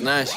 Знаешь, 0.00 0.28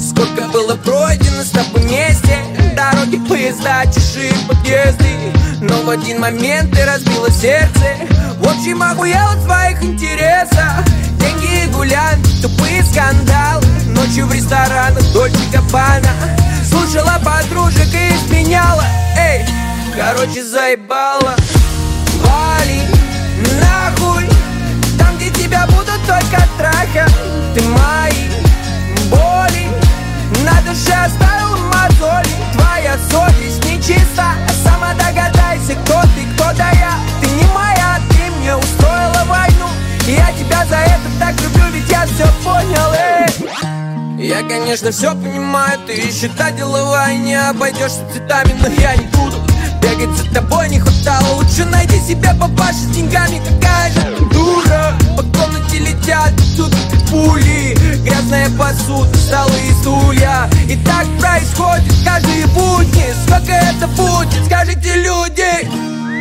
сколько 0.00 0.48
было 0.48 0.74
пройдено 0.76 1.42
с 1.42 1.50
тобой 1.50 1.82
вместе. 1.82 2.38
Дороги, 2.74 3.16
поезда, 3.28 3.84
чужие 3.86 4.32
подъезды. 4.48 5.32
Но 5.60 5.82
в 5.82 5.90
один 5.90 6.20
момент 6.20 6.72
ты 6.72 6.84
разбила 6.84 7.30
сердце. 7.30 7.96
В 8.38 8.48
общем, 8.48 8.82
охуел 8.82 9.28
от 9.28 9.42
своих 9.44 9.82
интересов. 9.82 10.84
Деньги 11.20 11.64
и 11.64 11.68
гулянки, 11.68 12.42
тупые 12.42 12.82
скандалы. 12.84 13.64
Ночью 13.88 14.26
в 14.26 14.32
ресторанах 14.32 15.04
Дольче 15.12 15.38
Габбана. 15.52 16.10
Слушала 16.68 17.20
подружек 17.24 17.94
и 17.94 18.14
изменяла. 18.14 18.84
Эй, 19.16 19.44
короче, 19.96 20.42
заебала 20.44 21.36
Я, 44.28 44.42
конечно, 44.42 44.90
все 44.90 45.12
понимаю, 45.14 45.78
ты 45.86 46.12
счета 46.12 46.50
деловая 46.50 47.16
Не 47.16 47.48
обойдешься 47.48 48.02
цветами, 48.12 48.54
но 48.60 48.68
я 48.78 48.94
не 48.94 49.06
буду 49.06 49.38
Бегать 49.80 50.14
за 50.18 50.30
тобой 50.34 50.68
не 50.68 50.78
хватало. 50.78 51.36
Лучше 51.36 51.64
найди 51.64 51.98
себе 51.98 52.34
папаша 52.38 52.74
с 52.74 52.94
деньгами 52.94 53.40
Какая 53.48 53.90
же 53.90 54.00
ты 54.18 54.24
дура. 54.26 54.92
По 55.16 55.22
комнате 55.22 55.78
летят 55.78 56.34
как 56.58 57.10
пули 57.10 57.74
Грязная 58.04 58.50
посуда, 58.50 59.16
столы 59.16 59.58
и 59.66 59.72
стулья. 59.80 60.50
И 60.68 60.76
так 60.84 61.06
происходит 61.18 61.94
каждые 62.04 62.46
будни. 62.48 63.06
Сколько 63.26 63.52
это 63.52 63.86
будет, 63.96 64.44
скажите 64.44 64.94
люди? 64.96 65.70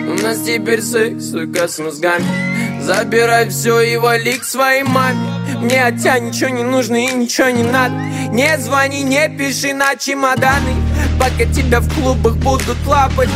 У 0.08 0.24
нас 0.24 0.38
теперь 0.46 0.81
секс, 0.81 1.31
сука, 1.31 1.68
с 1.68 1.78
мозгами. 1.80 2.81
Забирай 2.81 3.50
все 3.50 3.81
и 3.81 3.98
вали 3.98 4.38
к 4.38 4.46
своей 4.46 4.84
маме 4.84 5.37
Мне 5.61 5.83
от 5.86 5.97
тебя 5.97 6.19
ничего 6.19 6.50
не 6.50 6.63
нужно 6.63 6.95
и 6.95 7.13
ничего 7.13 7.50
не 7.50 7.63
надо. 7.63 7.95
Не 8.31 8.58
звони, 8.59 9.03
не 9.03 9.27
пиши 9.30 9.73
на 9.73 9.95
чемоданы. 9.95 10.75
Пока 11.19 11.45
тебя 11.52 11.80
в 11.80 11.94
клубах 11.95 12.36
будут 12.38 12.77
лапать 12.86 13.30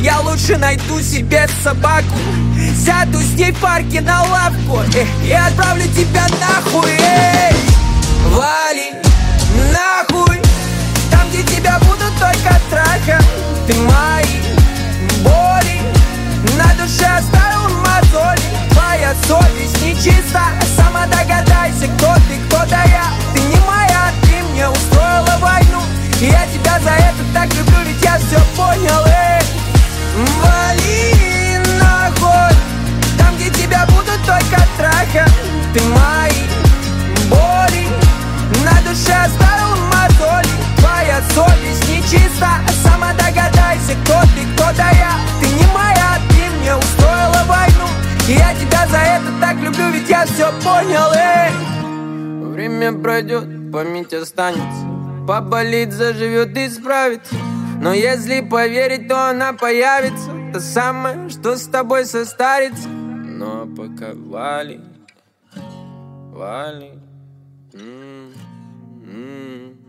Я 0.00 0.20
лучше 0.20 0.56
найду 0.56 1.00
себе 1.00 1.46
собаку. 1.62 2.18
Сяду 2.84 3.18
с 3.18 3.34
ней 3.34 3.52
в 3.52 3.60
парке 3.60 4.00
на 4.00 4.22
лавку 4.24 4.80
эх, 4.94 5.08
И 5.24 5.32
отправлю 5.32 5.84
тебя 5.94 6.26
нахуй 6.40 6.90
эй! 6.90 7.54
Ты 35.72 35.80
мои 35.84 36.42
боли. 37.28 37.86
На 38.64 38.74
душе 38.82 39.12
оставил 39.12 39.76
мозоли. 39.86 40.48
Твоя 40.78 41.22
совесть 41.34 41.88
нечиста. 41.88 42.58
Сама 42.82 43.12
догадайся, 43.12 43.94
кто 44.04 44.20
ты, 44.34 44.42
кто 44.54 44.64
да 44.76 44.90
я. 44.90 45.12
Ты 45.40 45.46
не 45.48 45.66
моя, 45.72 46.18
ты 46.30 46.50
мне 46.58 46.74
устроила 46.74 47.44
войну. 47.46 47.86
И 48.28 48.32
я 48.32 48.52
тебя 48.54 48.86
за 48.88 48.98
это 48.98 49.26
так 49.40 49.56
люблю, 49.56 49.90
ведь 49.90 50.08
я 50.08 50.26
все 50.26 50.50
понял, 50.62 51.12
эй. 51.14 51.50
Время 52.52 52.92
пройдет, 52.92 53.72
память 53.72 54.12
останется. 54.12 54.86
Поболит, 55.26 55.92
заживет 55.92 56.56
и 56.56 56.68
справится. 56.68 57.36
Но 57.80 57.92
если 57.92 58.40
поверить, 58.40 59.06
то 59.06 59.30
она 59.30 59.52
появится. 59.52 60.30
То 60.52 60.60
самое, 60.60 61.30
что 61.30 61.56
с 61.56 61.66
тобой 61.66 62.06
состарится. 62.06 62.88
Но 62.88 63.66
пока 63.66 64.12
вали, 64.14 64.80
vale. 66.40 66.98
Mm. 67.74 68.32
mm. 69.04 69.79